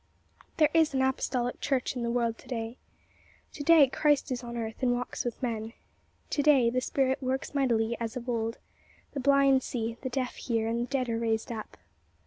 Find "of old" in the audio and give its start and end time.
8.17-8.57